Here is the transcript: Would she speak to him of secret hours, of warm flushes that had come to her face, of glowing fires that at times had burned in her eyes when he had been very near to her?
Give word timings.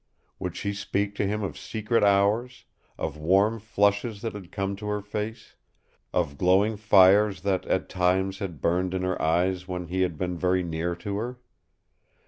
Would 0.39 0.55
she 0.55 0.73
speak 0.73 1.13
to 1.17 1.27
him 1.27 1.43
of 1.43 1.59
secret 1.59 2.03
hours, 2.03 2.65
of 2.97 3.17
warm 3.17 3.59
flushes 3.59 4.23
that 4.23 4.33
had 4.33 4.51
come 4.51 4.75
to 4.77 4.87
her 4.87 5.03
face, 5.03 5.53
of 6.11 6.39
glowing 6.39 6.75
fires 6.75 7.41
that 7.41 7.67
at 7.67 7.87
times 7.87 8.39
had 8.39 8.61
burned 8.61 8.95
in 8.95 9.03
her 9.03 9.21
eyes 9.21 9.67
when 9.67 9.89
he 9.89 10.01
had 10.01 10.17
been 10.17 10.39
very 10.39 10.63
near 10.63 10.95
to 10.95 11.17
her? 11.17 11.39